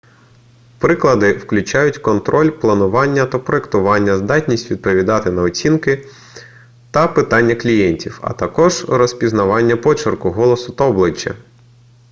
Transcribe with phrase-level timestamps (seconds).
[0.79, 6.07] приклади включають контроль планування та проектування здатність відповідати на оцінки
[6.91, 11.35] та питання клієнтів а також розпізнавання почерку голосу та обличчя